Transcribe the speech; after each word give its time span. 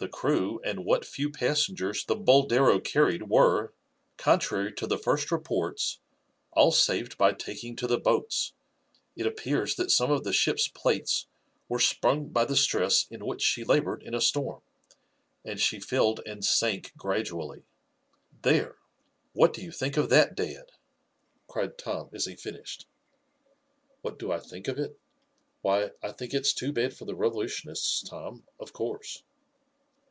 The 0.00 0.08
crew 0.08 0.60
and 0.64 0.84
what 0.84 1.04
few 1.04 1.28
passengers 1.28 2.04
the 2.04 2.14
Boldero 2.14 2.78
carried 2.78 3.28
were, 3.28 3.74
contrary 4.16 4.72
to 4.74 4.86
the 4.86 4.96
first 4.96 5.32
reports, 5.32 5.98
all 6.52 6.70
saved 6.70 7.18
by 7.18 7.32
taking 7.32 7.74
to 7.74 7.88
the 7.88 7.98
boats. 7.98 8.52
It 9.16 9.26
appears 9.26 9.74
that 9.74 9.90
some 9.90 10.12
of 10.12 10.22
the 10.22 10.32
ship's 10.32 10.68
plates 10.68 11.26
were 11.68 11.80
sprung 11.80 12.28
by 12.28 12.44
the 12.44 12.54
stress 12.54 13.08
in 13.10 13.26
which 13.26 13.42
she 13.42 13.64
labored 13.64 14.04
in 14.04 14.14
a 14.14 14.20
storm, 14.20 14.62
and 15.44 15.58
she 15.58 15.80
filled 15.80 16.20
and 16.24 16.44
sank 16.44 16.92
gradually.' 16.96 17.64
There! 18.42 18.76
what 19.32 19.52
do 19.52 19.62
you 19.62 19.72
think 19.72 19.96
of 19.96 20.10
that, 20.10 20.36
dad?" 20.36 20.70
cried 21.48 21.76
Tom 21.76 22.08
as 22.12 22.26
he 22.26 22.36
finished. 22.36 22.86
"What 24.02 24.16
do 24.16 24.30
I 24.30 24.38
think 24.38 24.68
of 24.68 24.78
it? 24.78 24.96
Why, 25.60 25.90
I 26.04 26.12
think 26.12 26.34
it's 26.34 26.52
too 26.52 26.72
bad 26.72 26.94
for 26.94 27.04
the 27.04 27.16
revolutionists, 27.16 28.08
Tom, 28.08 28.44
of 28.60 28.72
course." 28.72 29.24